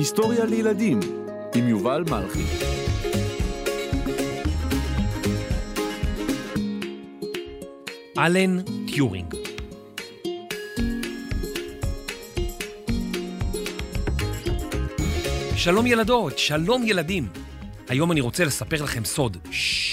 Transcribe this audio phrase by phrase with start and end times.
[0.00, 1.00] היסטוריה לילדים
[1.54, 2.44] עם יובל מלכי.
[8.18, 8.62] אלן
[8.94, 9.34] טיורינג
[15.56, 17.28] שלום ילדות, שלום ילדים.
[17.88, 19.36] היום אני רוצה לספר לכם סוד.
[19.50, 19.89] ששש.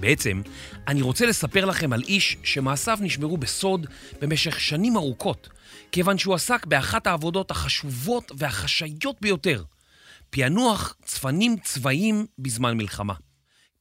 [0.00, 0.42] בעצם,
[0.88, 3.86] אני רוצה לספר לכם על איש שמעשיו נשמרו בסוד
[4.20, 5.48] במשך שנים ארוכות,
[5.92, 9.64] כיוון שהוא עסק באחת העבודות החשובות והחשאיות ביותר,
[10.30, 13.14] פענוח צפנים צבאיים בזמן מלחמה.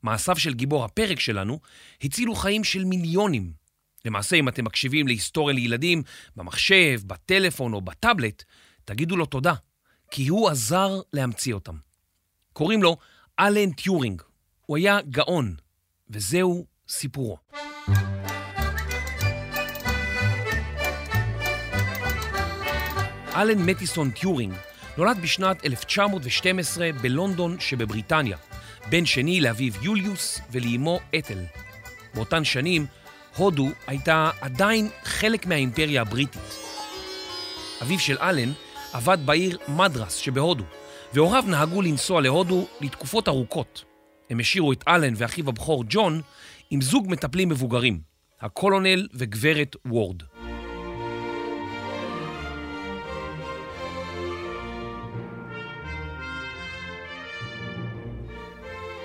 [0.03, 1.59] מעשיו של גיבור הפרק שלנו
[2.03, 3.51] הצילו חיים של מיליונים.
[4.05, 6.04] למעשה, אם אתם מקשיבים להיסטוריה לילדים
[6.35, 8.43] במחשב, בטלפון או בטאבלט,
[8.85, 9.54] תגידו לו תודה,
[10.12, 11.76] כי הוא עזר להמציא אותם.
[12.54, 12.98] קוראים לו
[13.40, 14.21] אלן טיורינג.
[14.65, 15.55] הוא היה גאון,
[16.09, 17.38] וזהו סיפורו.
[23.35, 24.54] אלן מטיסון טיורינג
[24.98, 28.38] נולד בשנת 1912 בלונדון שבבריטניה,
[28.90, 31.40] בן שני לאביו יוליוס ולאמו אתל.
[32.13, 32.85] באותן שנים,
[33.38, 36.55] הודו הייתה עדיין חלק מהאימפריה הבריטית.
[37.82, 38.51] אביו של אלן
[38.94, 40.63] עבד בעיר מדרס שבהודו,
[41.13, 43.88] והוריו נהגו לנסוע להודו לתקופות ארוכות.
[44.30, 46.22] הם השאירו את אלן ואחיו הבכור ג'ון
[46.70, 48.02] עם זוג מטפלים מבוגרים,
[48.41, 50.24] הקולונל וגברת וורד.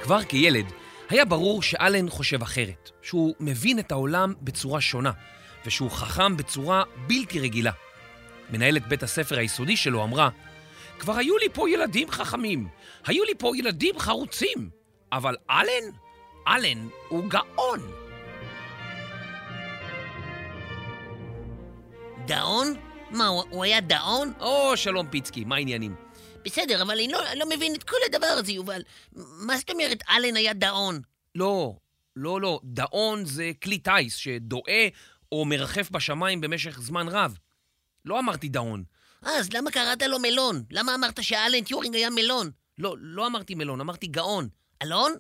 [0.03, 0.65] כבר כילד
[1.11, 5.13] היה ברור שאלן חושב אחרת, שהוא מבין את העולם בצורה שונה,
[5.67, 7.73] ושהוא חכם בצורה בלתי רגילה.
[8.51, 10.29] מנהלת בית הספר היסודי שלו אמרה,
[10.99, 12.69] כבר היו לי פה ילדים חכמים,
[13.07, 14.71] היו לי פה ילדים חרוצים,
[15.15, 15.91] אבל אלן?
[16.49, 17.81] אלן הוא גאון.
[22.27, 22.75] דאון?
[23.11, 24.33] מה, הוא, הוא היה דאון?
[24.41, 25.95] או, שלום פיצקי, מה העניינים?
[26.45, 28.83] בסדר, אבל אני לא, אני לא מבין את כל הדבר הזה, יובל.
[29.47, 31.01] מה זאת אומרת אלן היה דאון?
[31.35, 31.77] לא,
[32.17, 34.89] לא, לא, דאון זה כלי טיס שדואה
[35.33, 37.39] או מרחף בשמיים במשך זמן רב.
[38.05, 38.85] לא אמרתי דאון.
[39.23, 40.65] אז למה קראת לו מלון?
[40.71, 42.51] למה אמרת שאלן טיורינג היה מלון?
[42.79, 44.49] לא, לא אמרתי מלון, אמרתי גאון.
[44.85, 45.15] אלון?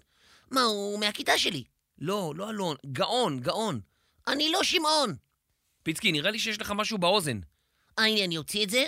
[0.50, 1.64] מה, הוא מהכיתה שלי.
[1.98, 3.80] לא, לא אלון, גאון, גאון.
[4.26, 5.16] אני לא שמעון.
[5.82, 7.40] פיצקי, נראה לי שיש לך משהו באוזן.
[7.98, 8.84] אה, הנה, אני אוציא את זה.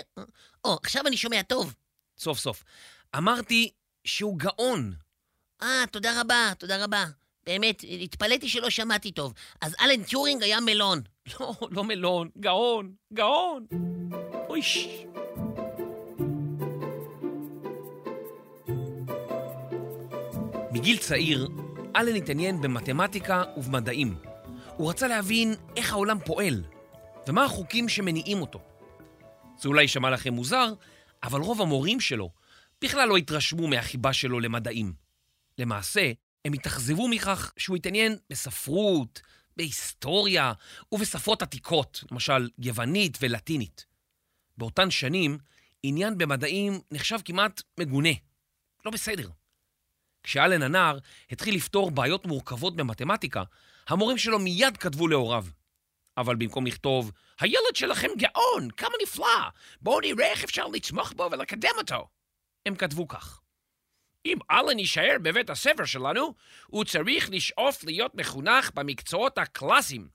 [0.65, 1.73] או, עכשיו אני שומע טוב.
[2.17, 2.63] סוף סוף.
[3.17, 3.71] אמרתי
[4.05, 4.93] שהוא גאון.
[5.61, 7.05] אה, תודה רבה, תודה רבה.
[7.45, 9.33] באמת, התפלאתי שלא שמעתי טוב.
[9.61, 11.01] אז אלן טיורינג היה מלון.
[11.39, 13.67] לא, לא מלון, גאון, גאון.
[14.49, 14.87] אויש.
[20.77, 21.47] מגיל צעיר,
[21.95, 24.17] אלן התעניין במתמטיקה ובמדעים.
[24.75, 26.63] הוא רצה להבין איך העולם פועל,
[27.27, 28.61] ומה החוקים שמניעים אותו.
[29.59, 30.73] זה אולי יישמע לכם מוזר,
[31.23, 32.29] אבל רוב המורים שלו
[32.81, 34.93] בכלל לא התרשמו מהחיבה שלו למדעים.
[35.57, 36.11] למעשה,
[36.45, 39.21] הם התאכזבו מכך שהוא התעניין בספרות,
[39.57, 40.53] בהיסטוריה
[40.91, 43.85] ובשפות עתיקות, למשל יוונית ולטינית.
[44.57, 45.37] באותן שנים,
[45.83, 48.13] עניין במדעים נחשב כמעט מגונה.
[48.85, 49.29] לא בסדר.
[50.23, 50.97] כשאלן הנער
[51.31, 53.43] התחיל לפתור בעיות מורכבות במתמטיקה,
[53.87, 55.45] המורים שלו מיד כתבו להוריו.
[56.17, 59.49] אבל במקום לכתוב, הילד שלכם גאון, כמה נפלא,
[59.81, 62.07] בואו נראה איך אפשר לתמוך בו ולקדם אותו.
[62.65, 63.41] הם כתבו כך:
[64.25, 66.33] אם אלן יישאר בבית הספר שלנו,
[66.67, 70.09] הוא צריך לשאוף להיות מחונך במקצועות הקלאסיים.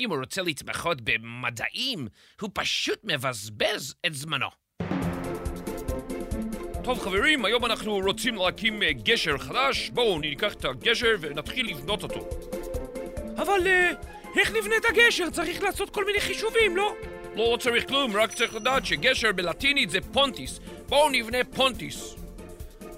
[0.00, 2.08] אם הוא רוצה להתמחות במדעים,
[2.40, 4.48] הוא פשוט מבזבז את זמנו.
[6.88, 9.90] טוב חברים, היום אנחנו רוצים להקים אה, גשר חדש.
[9.90, 12.28] בואו ניקח את הגשר ונתחיל לבנות אותו.
[13.36, 13.90] אבל אה,
[14.36, 15.30] איך נבנה את הגשר?
[15.30, 16.94] צריך לעשות כל מיני חישובים, לא?
[17.36, 20.60] לא צריך כלום, רק צריך לדעת שגשר בלטינית זה pontis.
[20.88, 22.14] בואו נבנה pontis.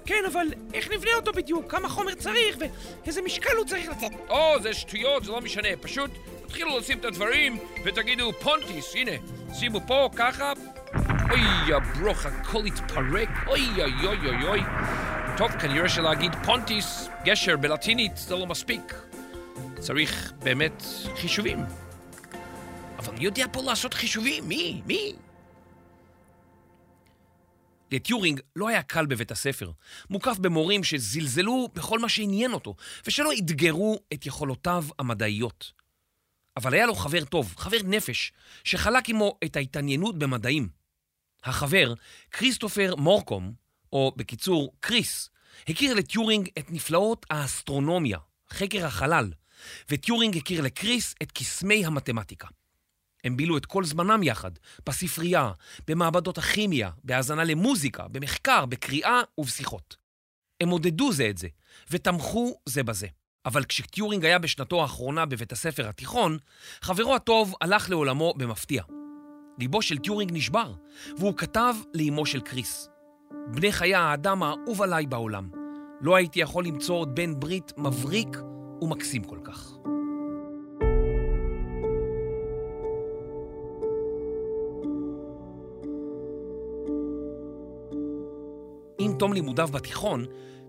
[0.05, 1.71] כן, אבל איך נבנה אותו בדיוק?
[1.71, 2.57] כמה חומר צריך
[3.03, 4.15] ואיזה משקל הוא צריך לתת?
[4.29, 5.69] או, זה שטויות, זה לא משנה.
[5.81, 6.11] פשוט
[6.45, 9.11] תתחילו לשים את הדברים ותגידו pontis, הנה,
[9.53, 10.53] שימו פה, ככה.
[10.95, 13.29] אוי, הברוך, הכל התפרק.
[13.47, 14.61] אוי, אוי, אוי, אוי, אוי.
[15.37, 18.93] טוב, כנראה שלהגיד pontis, גשר בלטינית, זה לא מספיק.
[19.79, 20.83] צריך באמת
[21.15, 21.59] חישובים.
[22.97, 24.47] אבל מי יודע פה לעשות חישובים?
[24.47, 24.81] מי?
[24.85, 25.13] מי?
[27.91, 29.71] לטיורינג לא היה קל בבית הספר.
[30.09, 32.75] מוקף במורים שזלזלו בכל מה שעניין אותו,
[33.07, 35.71] ושלא אתגרו את יכולותיו המדעיות.
[36.57, 38.33] אבל היה לו חבר טוב, חבר נפש,
[38.63, 40.80] שחלק עמו את ההתעניינות במדעים.
[41.43, 41.93] החבר,
[42.31, 43.53] כריסטופר מורקום,
[43.93, 45.29] או בקיצור, קריס,
[45.67, 48.17] הכיר לטיורינג את נפלאות האסטרונומיה,
[48.51, 49.31] חקר החלל,
[49.89, 52.47] וטיורינג הכיר לכריס את קסמי המתמטיקה.
[53.23, 54.51] הם בילו את כל זמנם יחד,
[54.85, 55.51] בספרייה,
[55.87, 59.97] במעבדות הכימיה, בהאזנה למוזיקה, במחקר, בקריאה ובשיחות.
[60.61, 61.47] הם עודדו זה את זה,
[61.89, 63.07] ותמכו זה בזה.
[63.45, 66.37] אבל כשטיורינג היה בשנתו האחרונה בבית הספר התיכון,
[66.81, 69.00] חברו הטוב הלך לעולמו במפתיע.
[69.59, 70.73] ליבו של טיורינג נשבר,
[71.17, 72.89] והוא כתב לאמו של כריס:
[73.47, 75.49] בנך היה האדם האהוב עליי בעולם.
[76.01, 78.37] לא הייתי יכול למצוא עוד בן ברית מבריק
[78.81, 79.77] ומקסים כל כך.
[88.99, 90.25] עם תום לימודיו בתיכון,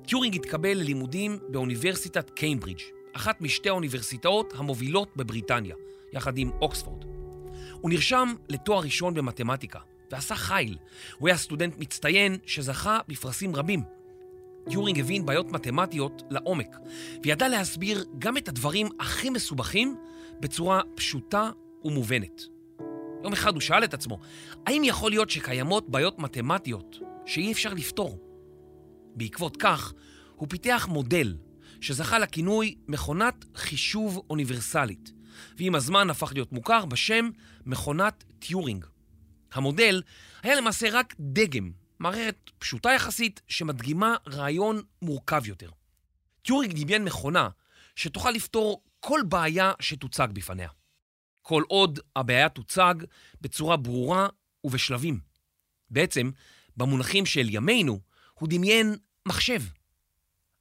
[0.07, 2.81] טיורינג התקבל ללימודים באוניברסיטת קיימברידג',
[3.13, 5.77] אחת משתי האוניברסיטאות המובילות בבריטניה,
[6.13, 7.12] יחד עם אוקספורד.
[7.83, 9.79] הוא נרשם לתואר ראשון במתמטיקה,
[10.11, 10.79] ועשה חיל.
[11.19, 13.83] הוא היה סטודנט מצטיין שזכה בפרסים רבים.
[14.71, 16.77] טיורינג הבין בעיות מתמטיות לעומק,
[17.25, 19.97] וידע להסביר גם את הדברים הכי מסובכים
[20.41, 21.51] בצורה פשוטה
[21.85, 22.43] ומובנת.
[23.25, 24.19] יום אחד הוא שאל את עצמו,
[24.67, 28.19] האם יכול להיות שקיימות בעיות מתמטיות שאי אפשר לפתור?
[29.17, 29.93] בעקבות כך,
[30.37, 31.37] הוא פיתח מודל
[31.81, 35.13] שזכה לכינוי מכונת חישוב אוניברסלית,
[35.59, 37.31] ועם הזמן הפך להיות מוכר בשם
[37.67, 38.87] מכונת טיורינג.
[39.53, 40.03] המודל
[40.43, 45.71] היה למעשה רק דגם, מערכת פשוטה יחסית שמדגימה רעיון מורכב יותר.
[46.43, 47.49] טיורינג דמיין מכונה
[47.97, 50.69] שתוכל לפתור כל בעיה שתוצג בפניה.
[51.43, 52.95] כל עוד הבעיה תוצג
[53.41, 54.29] בצורה ברורה
[54.65, 55.21] ובשלבים.
[55.91, 56.31] בעצם,
[56.77, 58.01] במונחים של ימינו,
[58.35, 58.97] הוא דמיין
[59.29, 59.63] מחשב.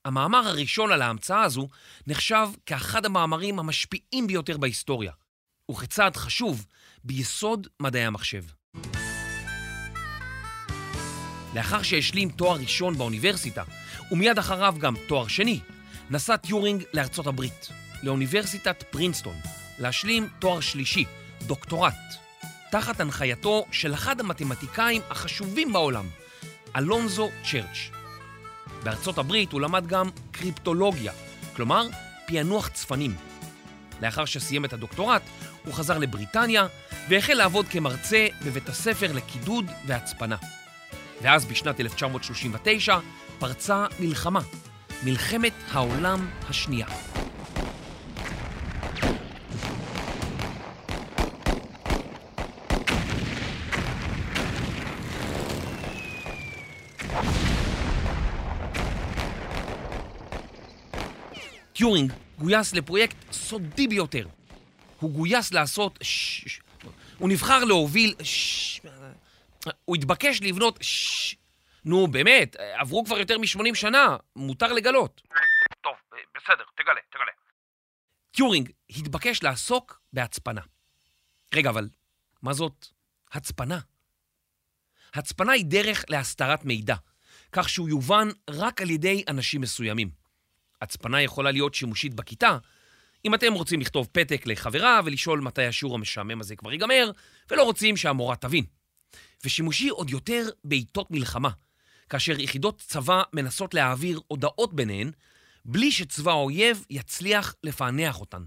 [0.05, 1.67] המאמר הראשון על ההמצאה הזו
[2.07, 5.11] נחשב כאחד המאמרים המשפיעים ביותר בהיסטוריה,
[5.71, 6.65] וכצעד חשוב
[7.03, 8.43] ביסוד מדעי המחשב.
[11.55, 13.63] לאחר שהשלים תואר ראשון באוניברסיטה,
[14.11, 15.59] ומיד אחריו גם תואר שני,
[16.09, 17.69] נסע טיורינג לארצות הברית,
[18.03, 19.35] לאוניברסיטת פרינסטון,
[19.79, 21.05] להשלים תואר שלישי,
[21.41, 21.93] דוקטורט,
[22.71, 26.05] תחת הנחייתו של אחד המתמטיקאים החשובים בעולם,
[26.75, 28.00] אלונזו צ'רץ'.
[28.83, 31.13] בארצות הברית הוא למד גם קריפטולוגיה,
[31.55, 31.87] כלומר
[32.27, 33.15] פענוח צפנים.
[34.01, 35.21] לאחר שסיים את הדוקטורט,
[35.65, 36.67] הוא חזר לבריטניה
[37.09, 40.35] והחל לעבוד כמרצה בבית הספר לקידוד והצפנה.
[41.21, 42.99] ואז בשנת 1939
[43.39, 44.41] פרצה מלחמה,
[45.03, 47.10] מלחמת העולם השנייה.
[61.81, 64.27] טיורינג גויס לפרויקט סודי ביותר.
[64.99, 65.99] הוא גויס לעשות...
[66.01, 66.59] שש...
[67.17, 68.15] הוא נבחר להוביל...
[68.23, 68.81] שש...
[69.85, 70.77] הוא התבקש לבנות...
[70.81, 71.35] שש...
[71.85, 75.21] נו, באמת, עברו כבר יותר מ-80 שנה, מותר לגלות.
[75.81, 75.93] טוב,
[76.35, 77.31] בסדר, תגלה, תגלה.
[78.31, 80.61] טיורינג התבקש לעסוק בהצפנה.
[81.53, 81.89] רגע, אבל
[82.41, 82.87] מה זאת
[83.31, 83.79] הצפנה?
[85.13, 86.95] הצפנה היא דרך להסתרת מידע,
[87.51, 90.20] כך שהוא יובן רק על ידי אנשים מסוימים.
[90.81, 92.57] הצפנה יכולה להיות שימושית בכיתה,
[93.25, 97.11] אם אתם רוצים לכתוב פתק לחברה ולשאול מתי השיעור המשעמם הזה כבר ייגמר,
[97.51, 98.65] ולא רוצים שהמורה תבין.
[99.45, 101.49] ושימושי עוד יותר בעיתות מלחמה,
[102.09, 105.11] כאשר יחידות צבא מנסות להעביר הודעות ביניהן,
[105.65, 108.43] בלי שצבא האויב יצליח לפענח אותן.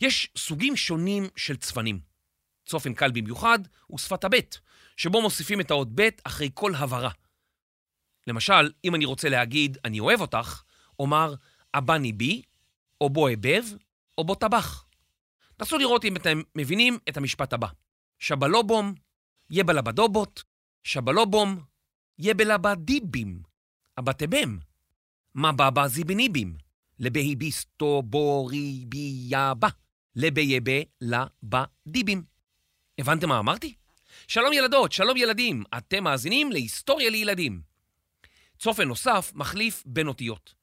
[0.00, 2.00] יש סוגים שונים של צפנים.
[2.66, 4.56] צופן קל במיוחד הוא שפת הבט,
[4.96, 7.10] שבו מוסיפים את האות ב' אחרי כל הברה.
[8.26, 10.62] למשל, אם אני רוצה להגיד אני אוהב אותך,
[11.02, 11.34] אומר
[11.74, 12.42] אבני בי,
[13.00, 13.64] או בו אבב,
[14.18, 14.84] או בו טבח.
[15.60, 17.68] נסו לראות אם אתם מבינים את המשפט הבא.
[18.18, 18.94] שבלובום,
[19.50, 20.42] יבלבדובות,
[20.84, 21.60] שבלובום,
[22.18, 23.42] יבלבדיבים,
[23.98, 24.58] אבטבם,
[25.34, 26.56] מה בבא זיבניבים,
[26.98, 29.68] לבי ביסטו בורי בי יבא,
[30.16, 32.24] לבי יבה לבה דיבים.
[32.98, 33.74] הבנתם מה אמרתי?
[34.28, 37.62] שלום ילדות, שלום ילדים, אתם מאזינים להיסטוריה לילדים.
[38.58, 40.54] צופן נוסף מחליף בין אותיות.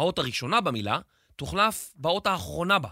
[0.00, 1.00] האות הראשונה במילה
[1.36, 2.88] תוחלף באות האחרונה בה.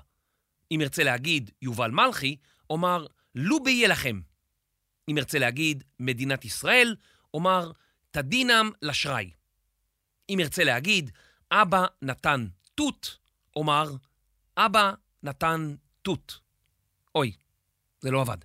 [0.71, 2.37] אם ארצה להגיד יובל מלכי,
[2.71, 4.21] אומר לו ביה לכם.
[5.09, 6.97] אם ארצה להגיד מדינת ישראל,
[7.35, 7.73] אומר
[8.11, 9.31] תדינם לשרי.
[10.29, 11.11] אם ארצה להגיד
[11.53, 13.19] אבא נתן תות,
[13.57, 13.91] אומר
[14.57, 16.41] אבא נתן תות.
[17.15, 17.33] אוי,
[18.01, 18.39] זה לא עבד.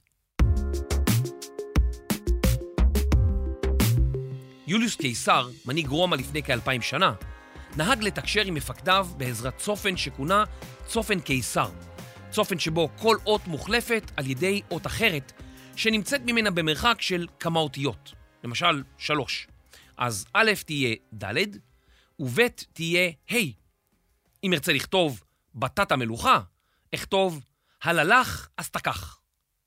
[4.68, 7.14] יוליוס קיסר, מנהיג רומא לפני כאלפיים שנה,
[7.78, 10.44] נהג לתקשר עם מפקדיו בעזרת צופן שכונה
[10.86, 11.70] צופן קיסר.
[12.32, 15.32] צופן שבו כל אות מוחלפת על ידי אות אחרת,
[15.76, 18.14] שנמצאת ממנה במרחק של כמה אותיות.
[18.44, 19.48] למשל, שלוש.
[19.98, 21.58] אז א' תהיה ד'
[22.20, 22.40] וב'
[22.74, 23.36] תהיה ה'.
[24.44, 25.24] אם ארצה לכתוב
[25.56, 26.40] בתת המלוכה,
[26.96, 27.44] אכתוב
[27.84, 29.20] הללך אז.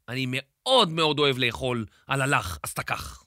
[0.08, 3.24] אני מאוד מאוד אוהב לאכול על הלך, אז.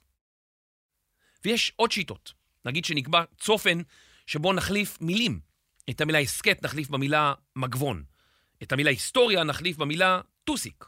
[1.44, 2.32] ויש עוד שיטות.
[2.64, 3.82] נגיד שנקבע צופן
[4.30, 5.40] שבו נחליף מילים.
[5.90, 8.04] את המילה הסכת נחליף במילה מגבון.
[8.62, 10.84] את המילה היסטוריה נחליף במילה טוסיק.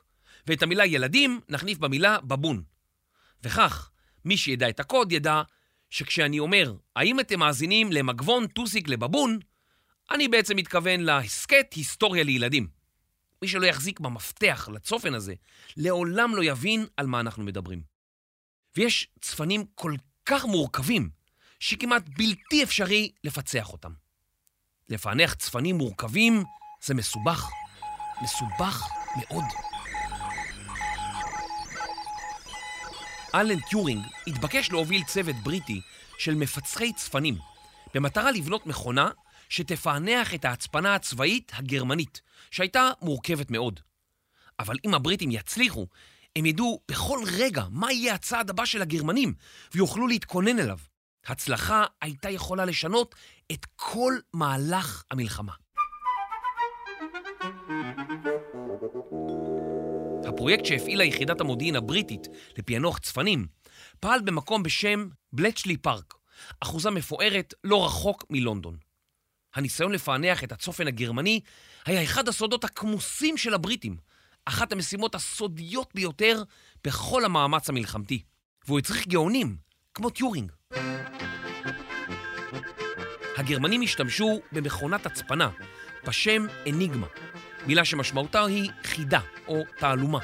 [0.47, 2.63] ואת המילה ילדים נחליף במילה בבון.
[3.45, 3.91] וכך,
[4.25, 5.43] מי שידע את הקוד ידע
[5.91, 9.39] שכשאני אומר, האם אתם מאזינים למגבון טוסיק לבבון,
[10.11, 12.69] אני בעצם מתכוון להסכת היסטוריה לילדים.
[13.43, 15.35] מי שלא יחזיק במפתח לצופן הזה,
[15.77, 17.83] לעולם לא יבין על מה אנחנו מדברים.
[18.77, 19.95] ויש צפנים כל
[20.25, 21.22] כך מורכבים,
[21.63, 23.93] שכמעט בלתי אפשרי לפצח אותם.
[24.89, 26.45] לפענח צפנים מורכבים
[26.85, 27.49] זה מסובך,
[28.23, 29.45] מסובך מאוד.
[33.35, 35.81] אלן טיורינג התבקש להוביל צוות בריטי
[36.19, 37.39] של מפצחי צפנים,
[37.95, 39.11] במטרה לבנות מכונה
[39.49, 43.81] שתפענח את ההצפנה הצבאית הגרמנית, שהייתה מורכבת מאוד.
[44.59, 45.87] אבל אם הבריטים יצליחו,
[46.37, 49.35] הם ידעו בכל רגע מה יהיה הצעד הבא של הגרמנים,
[49.75, 50.79] ויוכלו להתכונן אליו.
[51.27, 53.15] הצלחה הייתה יכולה לשנות
[53.53, 55.53] את כל מהלך המלחמה.
[60.29, 63.47] הפרויקט שהפעילה יחידת המודיעין הבריטית לפענוח צפנים
[64.01, 66.15] פעל במקום בשם בלצ'לי פארק,
[66.61, 68.77] אחוזה מפוארת לא רחוק מלונדון.
[69.55, 71.41] הניסיון לפענח את הצופן הגרמני
[71.85, 73.97] היה אחד הסודות הכמוסים של הבריטים,
[74.45, 76.43] אחת המשימות הסודיות ביותר
[76.85, 78.23] בכל המאמץ המלחמתי.
[78.67, 79.57] והוא הצריך גאונים,
[79.95, 80.53] כמו טיורינג.
[83.37, 85.51] הגרמנים השתמשו במכונת הצפנה
[86.07, 87.07] בשם אניגמה,
[87.67, 90.19] מילה שמשמעותה היא חידה או תעלומה.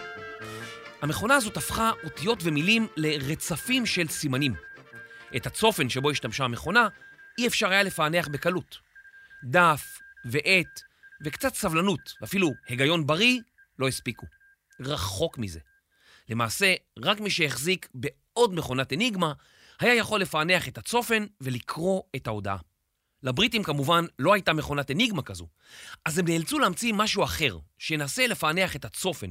[1.02, 4.54] המכונה הזאת הפכה אותיות ומילים לרצפים של סימנים.
[5.36, 6.88] את הצופן שבו השתמשה המכונה
[7.38, 8.78] אי אפשר היה לפענח בקלות.
[9.44, 10.80] דף ועט
[11.24, 13.40] וקצת סבלנות, ואפילו היגיון בריא,
[13.78, 14.26] לא הספיקו.
[14.80, 15.60] רחוק מזה.
[16.28, 19.32] למעשה, רק מי שהחזיק בעוד מכונת אניגמה
[19.80, 22.56] היה יכול לפענח את הצופן ולקרוא את ההודעה.
[23.22, 25.48] לבריטים כמובן לא הייתה מכונת אניגמה כזו,
[26.04, 29.30] אז הם נאלצו להמציא משהו אחר, שינסה לפענח את הצופן.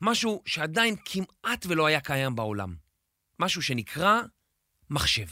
[0.00, 2.74] משהו שעדיין כמעט ולא היה קיים בעולם.
[3.38, 4.20] משהו שנקרא
[4.90, 5.26] מחשב.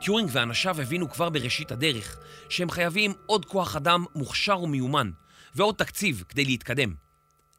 [0.00, 2.18] טיורינג ואנשיו הבינו כבר בראשית הדרך
[2.48, 5.10] שהם חייבים עוד כוח אדם מוכשר ומיומן
[5.54, 7.05] ועוד תקציב כדי להתקדם.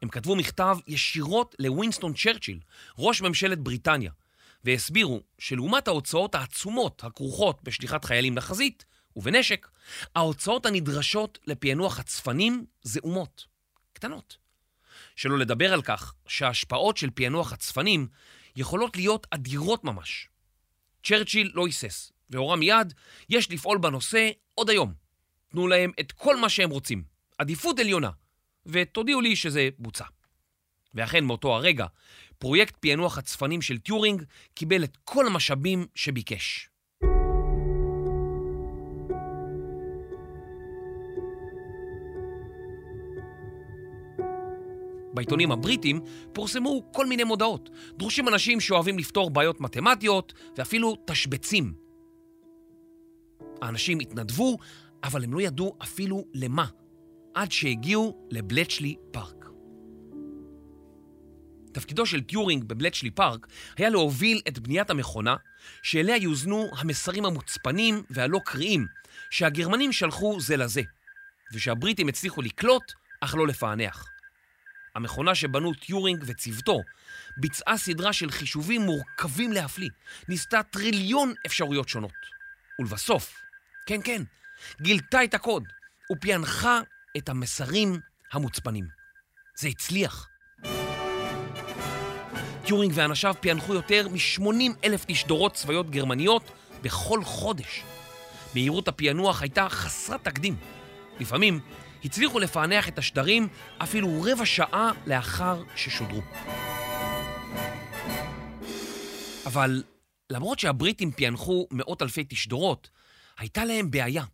[0.02, 2.60] הם כתבו מכתב ישירות לווינסטון צ'רצ'יל,
[2.98, 4.12] ראש ממשלת בריטניה,
[4.64, 8.84] והסבירו שלעומת ההוצאות העצומות הכרוכות בשליחת חיילים לחזית
[9.16, 9.68] ובנשק,
[10.14, 13.46] ההוצאות הנדרשות לפענוח הצפנים זעומות,
[13.92, 14.36] קטנות.
[15.16, 18.08] שלא לדבר על כך שההשפעות של פענוח הצפנים
[18.56, 20.28] יכולות להיות אדירות ממש.
[21.04, 22.94] צ'רצ'יל לא היסס, והורה מיד,
[23.28, 24.94] יש לפעול בנושא עוד היום.
[25.48, 27.04] תנו להם את כל מה שהם רוצים,
[27.38, 28.10] עדיפות עליונה,
[28.68, 30.04] ותודיעו לי שזה בוצע.
[30.94, 31.86] ואכן מאותו הרגע,
[32.38, 34.22] פרויקט פענוח הצפנים של טיורינג
[34.54, 36.68] קיבל את כל המשאבים שביקש.
[45.14, 46.00] בעיתונים הבריטים
[46.32, 47.70] פורסמו כל מיני מודעות.
[47.96, 51.74] דרושים אנשים שאוהבים לפתור בעיות מתמטיות ואפילו תשבצים.
[53.62, 54.56] האנשים התנדבו,
[55.04, 56.66] אבל הם לא ידעו אפילו למה.
[57.34, 59.44] עד שהגיעו לבלצ'לי פארק.
[61.72, 65.36] תפקידו של טיורינג בבלצ'לי פארק היה להוביל את בניית המכונה
[65.82, 68.86] שאליה יוזנו המסרים המוצפנים והלא קריאים
[69.30, 70.82] שהגרמנים שלחו זה לזה,
[71.52, 74.04] ושהבריטים הצליחו לקלוט, אך לא לפענח.
[74.94, 76.80] המכונה שבנו טיורינג וצוותו
[77.36, 79.90] ביצעה סדרה של חישובים מורכבים להפליא,
[80.28, 82.12] ניסתה טריליון אפשרויות שונות.
[82.78, 83.42] ולבסוף,
[83.86, 84.22] כן כן,
[84.82, 85.64] גילתה את הקוד
[86.12, 86.80] ופענחה
[87.16, 88.00] את המסרים
[88.32, 88.88] המוצפנים.
[89.58, 90.28] זה הצליח.
[92.64, 96.50] טיורינג ואנשיו פענחו יותר מ-80 אלף תשדורות צבאיות גרמניות
[96.82, 97.84] בכל חודש.
[98.54, 100.56] מהירות הפענוח הייתה חסרת תקדים.
[101.20, 101.60] לפעמים
[102.04, 103.48] הצליחו לפענח את השדרים
[103.78, 106.20] אפילו רבע שעה לאחר ששודרו.
[109.46, 109.82] אבל
[110.30, 112.90] למרות שהבריטים פענחו מאות אלפי תשדורות,
[113.38, 114.24] הייתה להם בעיה.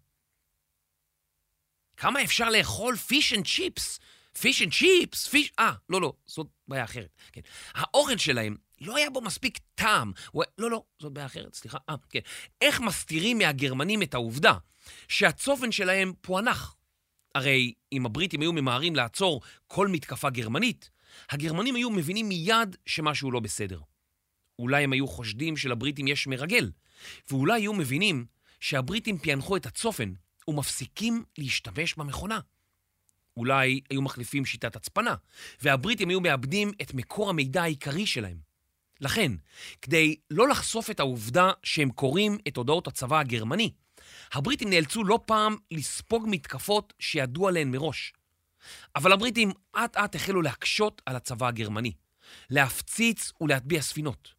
[2.04, 4.00] כמה אפשר לאכול פיש אנד צ'יפס?
[4.40, 5.52] פיש אנד צ'יפס, פיש...
[5.58, 7.08] אה, לא, לא, זאת בעיה אחרת.
[7.32, 7.40] כן.
[7.74, 10.12] האוכל שלהם, לא היה בו מספיק טעם.
[10.30, 10.44] הוא...
[10.58, 11.78] לא, לא, זאת בעיה אחרת, סליחה.
[11.88, 12.20] אה, כן.
[12.60, 14.54] איך מסתירים מהגרמנים את העובדה
[15.08, 16.76] שהצופן שלהם פוענח?
[17.34, 20.90] הרי אם הבריטים היו ממהרים לעצור כל מתקפה גרמנית,
[21.30, 23.80] הגרמנים היו מבינים מיד שמשהו לא בסדר.
[24.58, 26.70] אולי הם היו חושדים שלבריטים יש מרגל,
[27.30, 28.26] ואולי היו מבינים
[28.60, 30.12] שהבריטים פענחו את הצופן
[30.48, 32.40] ומפסיקים להשתמש במכונה.
[33.36, 35.14] אולי היו מחליפים שיטת הצפנה,
[35.62, 38.36] והבריטים היו מאבדים את מקור המידע העיקרי שלהם.
[39.00, 39.32] לכן,
[39.82, 43.70] כדי לא לחשוף את העובדה שהם קוראים את הודעות הצבא הגרמני,
[44.32, 48.12] הבריטים נאלצו לא פעם לספוג מתקפות שידעו עליהן מראש.
[48.96, 51.92] אבל הבריטים אט אט החלו להקשות על הצבא הגרמני,
[52.50, 54.34] להפציץ ולהטביע ספינות.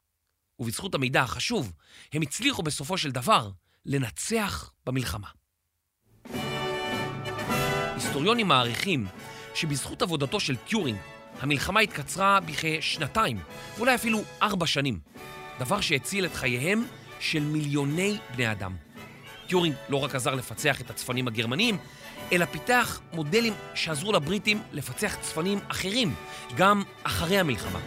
[0.59, 1.73] ובזכות המידע החשוב,
[2.13, 3.51] הם הצליחו בסופו של דבר
[3.85, 5.27] לנצח במלחמה.
[8.15, 9.05] היסטוריונים מעריכים
[9.55, 10.97] שבזכות עבודתו של טיורינג,
[11.41, 13.39] המלחמה התקצרה בכשנתיים,
[13.77, 14.99] ואולי אפילו ארבע שנים,
[15.59, 16.85] דבר שהציל את חייהם
[17.19, 18.75] של מיליוני בני אדם.
[19.47, 21.77] טיורינג לא רק עזר לפצח את הצפנים הגרמניים,
[22.31, 26.13] אלא פיתח מודלים שעזרו לבריטים לפצח צפנים אחרים,
[26.57, 27.79] גם אחרי המלחמה.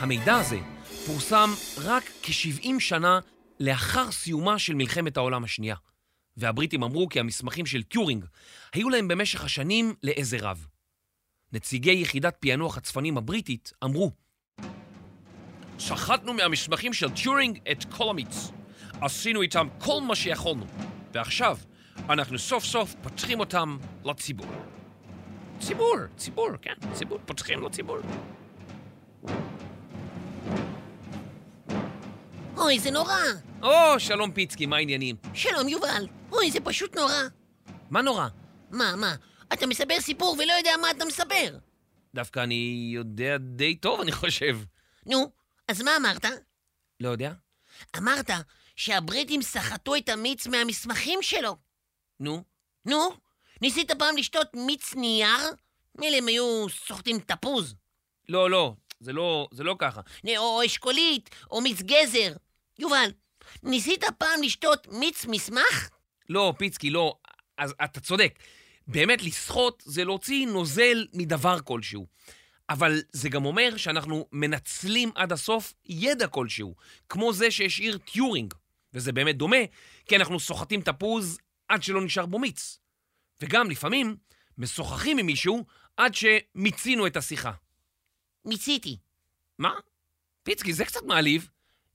[0.00, 0.58] המידע הזה
[1.06, 3.20] פורסם רק כ-70 שנה
[3.60, 5.76] לאחר סיומה של מלחמת העולם השנייה,
[6.36, 8.24] והבריטים אמרו כי המסמכים של טיורינג
[8.72, 10.66] היו להם במשך השנים לעזר רב.
[11.52, 14.12] נציגי יחידת פענוח הצפנים הבריטית אמרו
[15.78, 18.50] סחטנו מהמסמכים של טיורינג את כל המיץ.
[19.00, 20.66] עשינו איתם כל מה שיכולנו,
[21.12, 21.58] ועכשיו
[22.08, 24.46] אנחנו סוף סוף פותחים אותם לציבור.
[25.58, 27.98] ציבור, ציבור, כן, ציבור, פותחים לציבור.
[32.56, 33.16] אוי, זה נורא.
[33.62, 35.16] או, שלום פיצקי, מה העניינים?
[35.34, 36.06] שלום, יובל.
[36.32, 37.22] אוי, זה פשוט נורא.
[37.90, 38.28] מה נורא?
[38.70, 39.14] מה, מה?
[39.52, 41.58] אתה מספר סיפור ולא יודע מה אתה מספר.
[42.14, 44.58] דווקא אני יודע די טוב, אני חושב.
[45.06, 45.30] נו,
[45.68, 46.24] אז מה אמרת?
[47.00, 47.32] לא יודע.
[47.96, 48.30] אמרת
[48.76, 51.56] שהבריטים סחטו את המיץ מהמסמכים שלו.
[52.20, 52.44] נו,
[52.84, 53.10] נו,
[53.62, 55.50] ניסית פעם לשתות מיץ נייר?
[55.98, 57.74] מילא הם היו סוחטים תפוז.
[58.28, 60.00] לא, לא, זה לא, זה לא ככה.
[60.36, 62.32] או אשכולית, או מיץ גזר.
[62.78, 63.10] יובל,
[63.62, 65.90] ניסית פעם לשתות מיץ מסמך?
[66.28, 67.18] לא, פיצקי, לא.
[67.58, 68.38] אז אתה צודק.
[68.86, 72.06] באמת, לסחוט זה להוציא נוזל מדבר כלשהו.
[72.70, 76.74] אבל זה גם אומר שאנחנו מנצלים עד הסוף ידע כלשהו,
[77.08, 78.54] כמו זה שהשאיר טיורינג.
[78.92, 79.56] וזה באמת דומה,
[80.06, 82.78] כי אנחנו סוחטים תפוז עד שלא נשאר בו מיץ.
[83.40, 84.16] וגם לפעמים
[84.58, 85.64] משוחחים עם מישהו
[85.96, 87.52] עד שמיצינו את השיחה.
[88.44, 88.96] מיציתי.
[89.58, 89.74] מה?
[90.42, 91.48] פיצקי, זה קצת מעליב.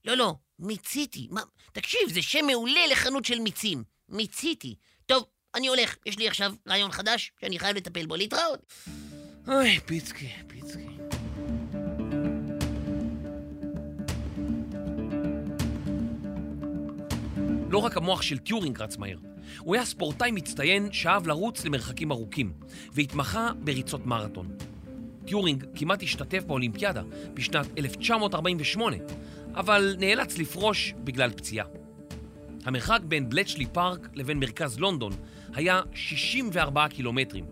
[0.04, 1.28] לא, לא, מיציתי.
[1.30, 1.42] מה?
[1.72, 3.84] תקשיב, זה שם מעולה לחנות של מיצים.
[4.08, 4.74] מיציתי.
[5.06, 5.96] טוב, אני הולך.
[6.06, 8.16] יש לי עכשיו רעיון חדש שאני חייב לטפל בו.
[8.16, 8.60] להתראות.
[9.48, 10.86] אוי, פיצקי, פיצקי.
[17.70, 19.16] לא רק המוח של טיורינג רץ מהר,
[19.58, 22.52] הוא היה ספורטאי מצטיין שאהב לרוץ למרחקים ארוכים,
[22.92, 24.56] והתמחה בריצות מרתון.
[25.26, 27.02] טיורינג כמעט השתתף באולימפיאדה
[27.34, 28.96] בשנת 1948,
[29.54, 31.66] אבל נאלץ לפרוש בגלל פציעה.
[32.64, 35.12] המרחק בין בלצ'לי פארק לבין מרכז לונדון
[35.54, 37.44] היה 64 קילומטרים,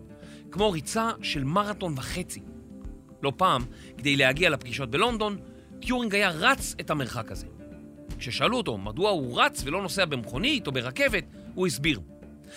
[0.51, 2.41] כמו ריצה של מרתון וחצי.
[3.23, 3.61] לא פעם,
[3.97, 5.37] כדי להגיע לפגישות בלונדון,
[5.81, 7.47] טיורינג היה רץ את המרחק הזה.
[8.19, 11.99] כששאלו אותו מדוע הוא רץ ולא נוסע במכונית או ברכבת, הוא הסביר: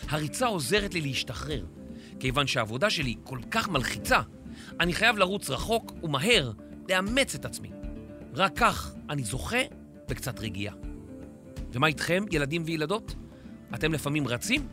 [0.09, 1.65] הריצה עוזרת לי להשתחרר.
[2.21, 4.21] כיוון שהעבודה שלי כל כך מלחיצה,
[4.81, 6.53] אני חייב לרוץ רחוק ומהר
[6.89, 7.82] לאמץ את עצמי.
[8.35, 9.63] רק כך אני זוכה
[10.09, 10.75] בקצת רגיעה.
[11.73, 13.15] ומה איתכם, ילדים וילדות?
[13.75, 14.69] אתם לפעמים רצים?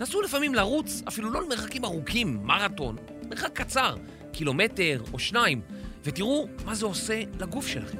[0.00, 2.96] נסו לפעמים לרוץ אפילו לא למרחקים ארוכים, מרתון,
[3.30, 3.96] מרחק קצר,
[4.32, 5.60] קילומטר או שניים,
[6.04, 7.98] ותראו מה זה עושה לגוף שלכם.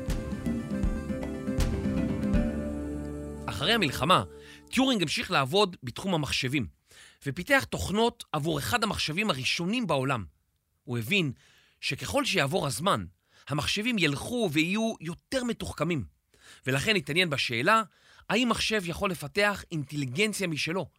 [3.47, 4.25] אחרי המלחמה,
[4.71, 6.67] טיורינג המשיך לעבוד בתחום המחשבים,
[7.27, 10.25] ופיתח תוכנות עבור אחד המחשבים הראשונים בעולם.
[10.85, 11.33] הוא הבין
[11.81, 13.05] שככל שיעבור הזמן,
[13.49, 16.05] המחשבים ילכו ויהיו יותר מתוחכמים,
[16.67, 17.83] ולכן התעניין בשאלה
[18.31, 20.91] האם מחשב יכול לפתח אינטליגנציה משלו,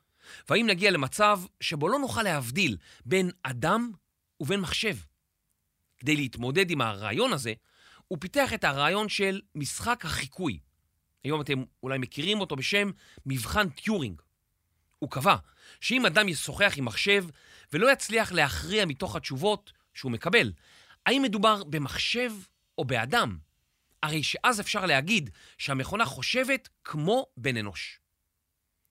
[0.50, 3.92] והאם נגיע למצב שבו לא נוכל להבדיל בין אדם
[4.40, 4.96] ובין מחשב.
[5.98, 7.54] כדי להתמודד עם הרעיון הזה,
[8.08, 10.60] הוא פיתח את הרעיון של משחק החיקוי.
[11.24, 12.92] היום אתם אולי מכירים אותו בשם
[13.26, 14.22] מבחן טיורינג.
[15.00, 15.36] הוא קבע
[15.82, 17.26] שאם אדם ישוחח עם מחשב
[17.74, 20.52] ולא יצליח להכריע מתוך התשובות שהוא מקבל,
[21.06, 22.32] האם מדובר במחשב
[22.78, 23.38] או באדם,
[24.04, 28.00] הרי שאז אפשר להגיד שהמכונה חושבת כמו בן אנוש.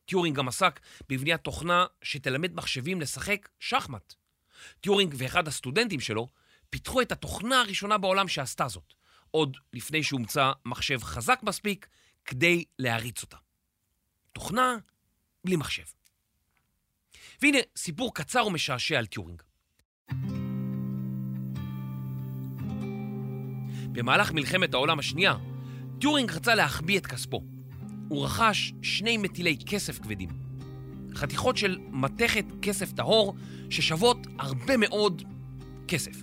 [0.05, 4.15] טיורינג גם עסק בבניית תוכנה שתלמד מחשבים לשחק שחמט.
[4.81, 6.29] טיורינג ואחד הסטודנטים שלו
[6.71, 8.95] פיתחו את התוכנה הראשונה בעולם שעשתה זאת,
[9.31, 11.89] עוד לפני שהומצא מחשב חזק מספיק
[12.25, 13.37] כדי להריץ אותה.
[14.33, 14.77] תוכנה
[15.45, 15.85] בלי מחשב.
[17.43, 19.43] והנה סיפור קצר ומשעשע על טיורינג.
[23.95, 25.35] במהלך מלחמת העולם השנייה,
[25.99, 27.43] טיורינג רצה להחביא את כספו.
[28.09, 30.29] הוא רכש שני מטילי כסף כבדים.
[31.15, 33.35] חתיכות של מתכת כסף טהור
[33.71, 35.23] ששוות הרבה מאוד
[35.89, 36.23] כסף.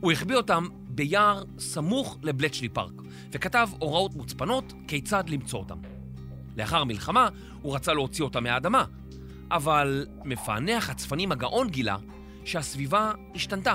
[0.00, 5.78] הוא החביא אותם ביער סמוך לבלצ'לי פארק, וכתב הוראות מוצפנות כיצד למצוא אותם.
[6.56, 7.28] לאחר המלחמה
[7.62, 8.84] הוא רצה להוציא אותם מהאדמה,
[9.50, 11.96] אבל מפענח הצפנים הגאון גילה
[12.44, 13.74] שהסביבה השתנתה.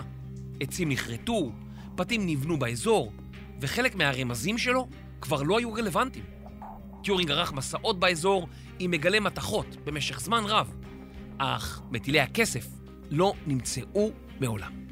[0.59, 1.51] עצים נכרתו,
[1.95, 3.11] בתים נבנו באזור,
[3.61, 4.87] וחלק מהרמזים שלו
[5.21, 6.25] כבר לא היו רלוונטיים.
[7.03, 8.47] טיורינג ערך מסעות באזור
[8.79, 10.75] עם מגלי מתכות במשך זמן רב,
[11.37, 12.67] אך מטילי הכסף
[13.09, 14.85] לא נמצאו מעולם.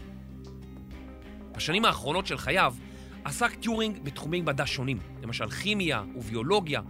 [1.55, 2.75] בשנים האחרונות של חייו
[3.23, 6.81] עסק טיורינג בתחומי מדע שונים, למשל כימיה וביולוגיה,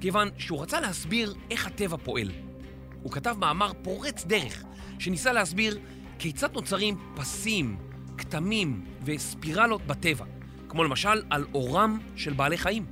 [0.00, 2.30] כיוון שהוא רצה להסביר איך הטבע פועל.
[3.02, 4.64] הוא כתב מאמר פורץ דרך
[4.98, 5.78] שניסה להסביר
[6.18, 7.76] כיצד נוצרים פסים,
[8.18, 10.24] כתמים וספירלות בטבע,
[10.68, 12.86] כמו למשל על אורם של בעלי חיים.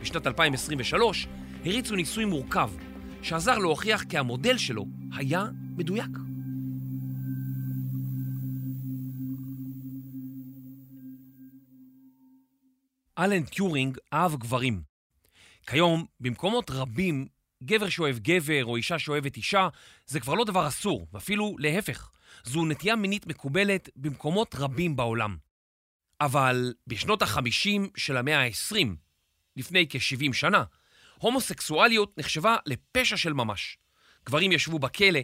[0.00, 1.26] בשנת 2023
[1.64, 2.70] הריצו ניסוי מורכב
[3.22, 5.44] שעזר להוכיח כי המודל שלו היה
[5.76, 6.10] מדויק.
[13.18, 14.82] אלן טיורינג אהב גברים.
[15.66, 17.26] כיום, במקומות רבים,
[17.62, 19.68] גבר שאוהב גבר או אישה שאוהבת אישה,
[20.06, 22.10] זה כבר לא דבר אסור, ואפילו להפך.
[22.44, 25.36] זו נטייה מינית מקובלת במקומות רבים בעולם.
[26.20, 28.86] אבל בשנות ה-50 של המאה ה-20,
[29.56, 30.64] לפני כ-70 שנה,
[31.18, 33.78] הומוסקסואליות נחשבה לפשע של ממש.
[34.26, 35.20] גברים ישבו בכלא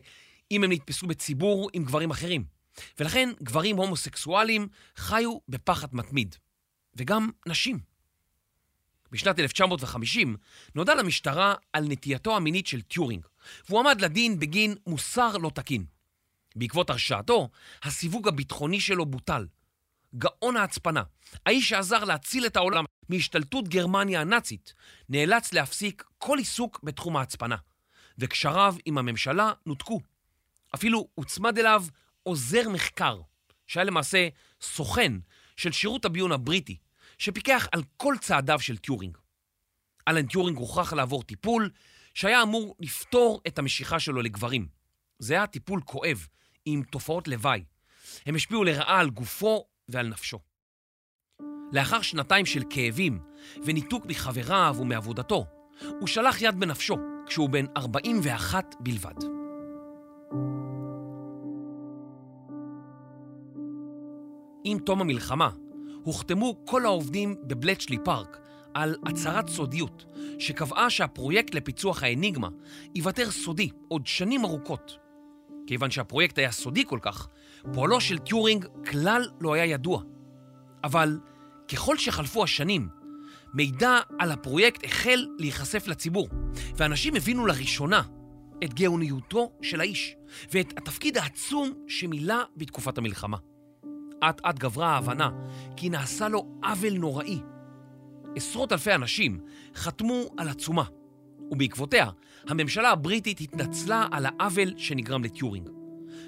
[0.51, 2.45] אם הם נתפסו בציבור עם גברים אחרים.
[2.99, 6.37] ולכן גברים הומוסקסואלים חיו בפחד מתמיד.
[6.97, 7.79] וגם נשים.
[9.13, 10.37] בשנת 1950
[10.75, 13.27] נודע למשטרה על נטייתו המינית של טיורינג,
[13.69, 15.85] והוא עמד לדין בגין מוסר לא תקין.
[16.57, 17.49] בעקבות הרשעתו,
[17.83, 19.47] הסיווג הביטחוני שלו בוטל.
[20.19, 21.03] גאון ההצפנה,
[21.47, 24.75] האיש שעזר להציל את העולם מהשתלטות גרמניה הנאצית,
[25.09, 27.57] נאלץ להפסיק כל עיסוק בתחום ההצפנה,
[28.19, 30.01] וקשריו עם הממשלה נותקו.
[30.75, 31.85] אפילו הוצמד אליו
[32.23, 33.21] עוזר מחקר,
[33.67, 34.29] שהיה למעשה
[34.61, 35.13] סוכן
[35.57, 36.79] של שירות הביון הבריטי,
[37.19, 39.19] שפיקח על כל צעדיו של טיורינג.
[40.09, 41.71] אלן טיורינג הוכרח לעבור טיפול
[42.15, 44.69] שהיה אמור לפתור את המשיכה שלו לגברים.
[45.19, 46.27] זה היה טיפול כואב,
[46.65, 47.65] עם תופעות לוואי.
[48.27, 50.39] הם השפיעו לרעה על גופו ועל נפשו.
[51.73, 53.19] לאחר שנתיים של כאבים
[53.65, 55.47] וניתוק מחבריו ומעבודתו,
[56.01, 56.97] הוא שלח יד בנפשו
[57.27, 59.15] כשהוא בן 41 בלבד.
[64.65, 65.51] עם תום המלחמה,
[66.05, 68.39] הוחתמו כל העובדים בבלצ'לי פארק
[68.75, 70.05] על הצהרת סודיות,
[70.39, 72.49] שקבעה שהפרויקט לפיצוח האניגמה
[72.95, 75.04] ייוותר סודי עוד שנים ארוכות.
[75.67, 77.29] כיוון שהפרויקט היה סודי כל כך,
[77.73, 80.03] פועלו של טיורינג כלל לא היה ידוע.
[80.85, 81.19] אבל
[81.69, 82.89] ככל שחלפו השנים,
[83.55, 86.29] מידע על הפרויקט החל להיחשף לציבור,
[86.77, 88.03] ואנשים הבינו לראשונה
[88.65, 90.17] את גאוניותו של האיש
[90.53, 93.37] ואת התפקיד העצום שמילא בתקופת המלחמה.
[94.31, 95.31] אט אט גברה ההבנה
[95.77, 97.41] כי נעשה לו עוול נוראי.
[98.37, 99.41] עשרות אלפי אנשים
[99.75, 100.85] חתמו על עצומה,
[101.51, 102.11] ובעקבותיה
[102.49, 105.69] הממשלה הבריטית התנצלה על העוול שנגרם לטיורינג.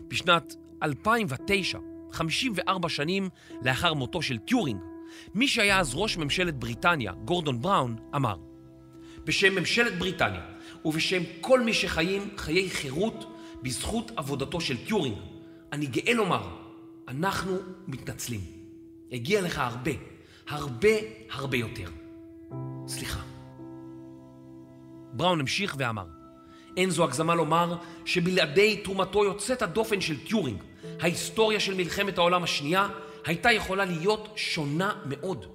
[0.09, 1.79] בשנת 2009,
[2.13, 3.29] 54 שנים
[3.63, 4.81] לאחר מותו של טיורינג,
[5.35, 8.37] מי שהיה אז ראש ממשלת בריטניה, גורדון בראון, אמר
[9.25, 10.41] בשם ממשלת בריטניה
[10.85, 15.17] ובשם כל מי שחיים חיי חירות בזכות עבודתו של טיורינג,
[15.73, 16.49] אני גאה לומר
[17.09, 17.57] אנחנו
[17.89, 18.41] מתנצלים.
[19.13, 19.91] הגיע לך הרבה,
[20.49, 20.89] הרבה
[21.31, 21.91] הרבה יותר.
[22.87, 23.36] סליחה.
[25.17, 26.05] בראון המשיך ואמר,
[26.77, 30.63] אין זו הגזמה לומר שבלעדי תרומתו יוצאת הדופן של טיורינג,
[31.01, 32.89] ההיסטוריה של מלחמת העולם השנייה
[33.25, 35.47] הייתה יכולה להיות שונה מאוד.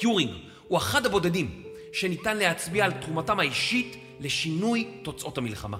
[0.00, 0.30] טיורינג
[0.68, 5.78] הוא אחד הבודדים שניתן להצביע על תרומתם האישית לשינוי תוצאות המלחמה.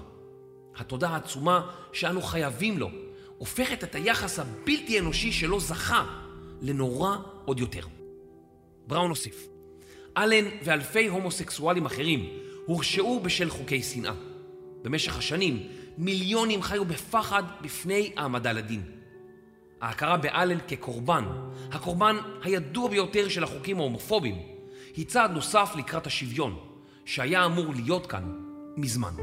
[0.75, 2.89] התודה העצומה שאנו חייבים לו
[3.37, 6.05] הופכת את היחס הבלתי אנושי שלו זכה
[6.61, 7.83] לנורא עוד יותר.
[8.87, 9.47] בראון הוסיף,
[10.17, 12.29] אלן ואלפי הומוסקסואלים אחרים
[12.69, 14.13] הורשעו בשל חוקי שנאה.
[14.81, 18.81] במשך השנים מיליונים חיו בפחד בפני העמדה לדין.
[19.81, 21.25] ההכרה באלן כקורבן,
[21.71, 24.37] הקורבן הידוע ביותר של החוקים ההומופוביים,
[24.95, 26.59] היא צעד נוסף לקראת השוויון,
[27.05, 28.31] שהיה אמור להיות כאן
[28.77, 29.13] מזמן.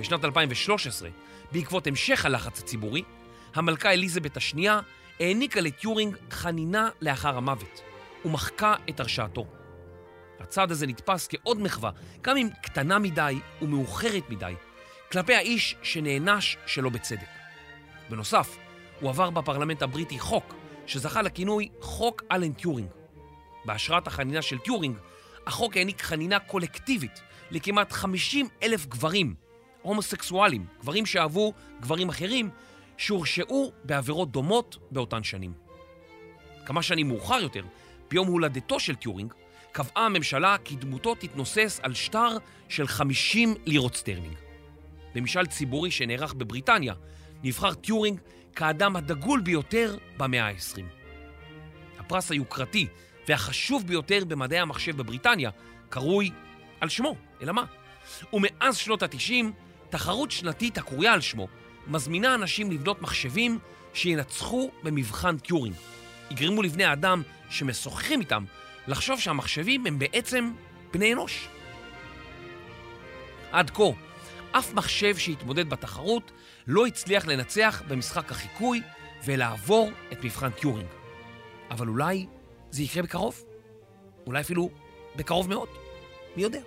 [0.00, 1.08] בשנת 2013
[1.52, 3.02] בעקבות המשך הלחץ הציבורי,
[3.54, 4.80] המלכה אליזבת השנייה
[5.20, 7.80] העניקה לטיורינג חנינה לאחר המוות,
[8.24, 9.59] ומחקה את הרשעתו.
[10.40, 11.90] הצעד הזה נתפס כעוד מחווה,
[12.22, 14.54] גם אם קטנה מדי ומאוחרת מדי,
[15.12, 17.26] כלפי האיש שנענש שלא בצדק.
[18.10, 18.56] בנוסף,
[19.00, 20.54] הועבר בפרלמנט הבריטי חוק
[20.86, 22.88] שזכה לכינוי חוק אלן טיורינג.
[23.64, 24.96] בהשראת החנינה של טיורינג,
[25.46, 29.34] החוק העניק חנינה קולקטיבית לכמעט 50 אלף גברים,
[29.82, 32.50] הומוסקסואלים, גברים שאהבו גברים אחרים,
[32.96, 35.52] שהורשעו בעבירות דומות באותן שנים.
[36.66, 37.64] כמה שנים מאוחר יותר,
[38.10, 39.34] ביום הולדתו של טיורינג,
[39.72, 42.36] קבעה הממשלה כי דמותו תתנוסס על שטר
[42.68, 44.34] של 50 לירות סטרלינג.
[45.14, 46.94] במשאל ציבורי שנערך בבריטניה,
[47.42, 48.20] נבחר טיורינג
[48.56, 50.82] כאדם הדגול ביותר במאה ה-20.
[51.98, 52.86] הפרס היוקרתי
[53.28, 55.50] והחשוב ביותר במדעי המחשב בבריטניה
[55.88, 56.30] קרוי
[56.80, 57.64] על שמו, אלא מה?
[58.32, 59.44] ומאז שנות ה-90,
[59.90, 61.48] תחרות שנתית הקרויה על שמו
[61.86, 63.58] מזמינה אנשים לבנות מחשבים
[63.94, 65.74] שינצחו במבחן טיורינג.
[66.30, 68.44] יגרמו לבני האדם שמשוחחים איתם
[68.86, 70.52] לחשוב שהמחשבים הם בעצם
[70.92, 71.48] בני אנוש.
[73.52, 73.84] עד כה,
[74.52, 76.32] אף מחשב שהתמודד בתחרות
[76.66, 78.82] לא הצליח לנצח במשחק החיקוי
[79.24, 80.88] ולעבור את מבחן טיורינג.
[81.70, 82.26] אבל אולי
[82.70, 83.44] זה יקרה בקרוב?
[84.26, 84.70] אולי אפילו
[85.16, 85.68] בקרוב מאוד?
[86.36, 86.60] מי יודע?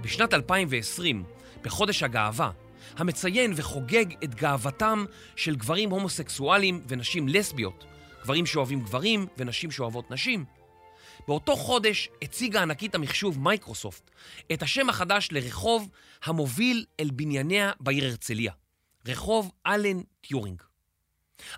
[0.00, 1.24] בשנת 2020,
[1.62, 2.50] בחודש הגאווה,
[2.96, 5.04] המציין וחוגג את גאוותם
[5.36, 7.84] של גברים הומוסקסואלים ונשים לסביות,
[8.22, 10.44] גברים שאוהבים גברים ונשים שאוהבות נשים,
[11.28, 14.10] באותו חודש הציגה ענקית המחשוב מייקרוסופט
[14.52, 15.88] את השם החדש לרחוב
[16.24, 18.52] המוביל אל בנייניה בעיר הרצליה,
[19.06, 20.62] רחוב אלן טיורינג.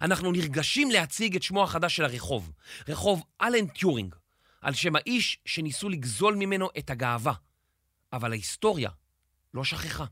[0.02, 2.52] אנחנו נרגשים להציג את שמו החדש של הרחוב,
[2.88, 4.14] רחוב אלן טיורינג,
[4.60, 7.32] על שם האיש שניסו לגזול ממנו את הגאווה.
[8.12, 8.90] אבל ההיסטוריה
[9.54, 10.04] לא שכחה.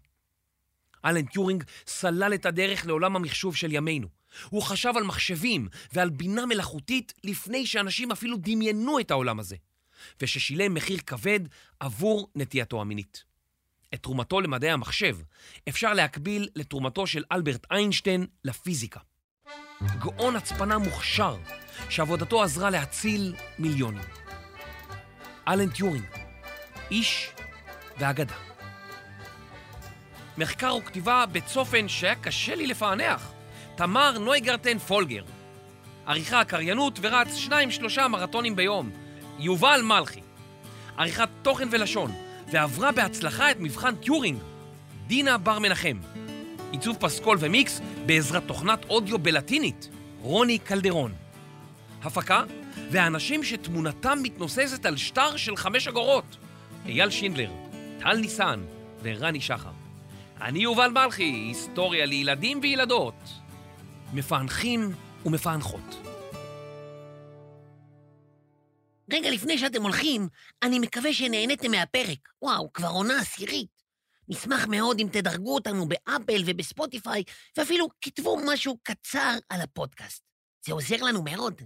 [1.04, 4.19] אלן טיורינג סלל את הדרך לעולם המחשוב של ימינו.
[4.48, 9.56] הוא חשב על מחשבים ועל בינה מלאכותית לפני שאנשים אפילו דמיינו את העולם הזה,
[10.20, 11.40] וששילם מחיר כבד
[11.80, 13.24] עבור נטייתו המינית.
[13.94, 15.18] את תרומתו למדעי המחשב
[15.68, 19.00] אפשר להקביל לתרומתו של אלברט איינשטיין לפיזיקה.
[19.98, 21.36] גאון הצפנה מוכשר,
[21.90, 24.04] שעבודתו עזרה להציל מיליונים.
[25.48, 26.06] אלן טיורינג,
[26.90, 27.30] איש
[27.98, 28.34] ואגדה.
[30.38, 33.32] מחקר וכתיבה בצופן שהיה קשה לי לפענח.
[33.80, 35.22] תמר נויגרטן פולגר.
[36.06, 38.90] עריכה, קריינות ורץ שניים שלושה מרתונים ביום.
[39.38, 40.20] יובל מלכי.
[40.96, 42.12] עריכת תוכן ולשון,
[42.52, 44.38] ועברה בהצלחה את מבחן טיורינג.
[45.06, 45.98] דינה בר מנחם.
[46.70, 49.88] עיצוב פסקול ומיקס בעזרת תוכנת אודיו בלטינית.
[50.20, 51.12] רוני קלדרון.
[52.02, 52.44] הפקה,
[52.90, 56.36] והאנשים שתמונתם מתנוססת על שטר של חמש אגורות.
[56.86, 57.50] אייל שינדלר,
[58.00, 58.60] טל ניסן
[59.02, 59.70] ורני שחר.
[60.40, 63.39] אני יובל מלכי, היסטוריה לילדים וילדות.
[64.14, 64.92] מפענחים
[65.26, 65.96] ומפענחות.
[69.12, 70.28] רגע לפני שאתם הולכים,
[70.62, 72.18] אני מקווה שנהניתם מהפרק.
[72.42, 73.80] וואו, כבר עונה עשירית.
[74.28, 77.22] נשמח מאוד אם תדרגו אותנו באפל ובספוטיפיי,
[77.56, 80.22] ואפילו כתבו משהו קצר על הפודקאסט.
[80.66, 81.62] זה עוזר לנו מאוד.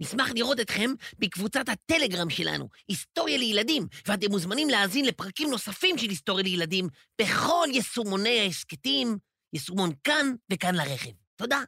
[0.00, 6.44] נשמח לראות אתכם בקבוצת הטלגרם שלנו, היסטוריה לילדים, ואתם מוזמנים להאזין לפרקים נוספים של היסטוריה
[6.44, 6.88] לילדים
[7.20, 9.18] בכל יישומוני ההסכתים,
[9.52, 11.23] יישומון כאן וכאן לרכב.
[11.36, 11.62] תודה.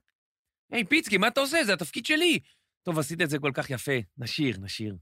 [0.71, 1.65] היי, פיצקי, מה אתה עושה?
[1.65, 2.39] זה התפקיד שלי.
[2.83, 3.93] טוב, עשית את זה כל כך יפה.
[4.19, 4.97] נשיר, נשיר.